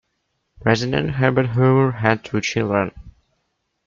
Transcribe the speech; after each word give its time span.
President 0.61 1.11
Herbert 1.11 1.49
Hoover 1.49 1.91
had 1.91 2.23
two 2.25 2.41
children. 2.41 2.91